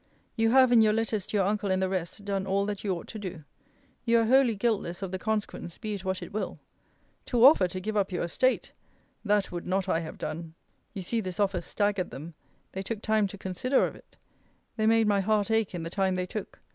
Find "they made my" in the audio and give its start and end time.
14.75-15.19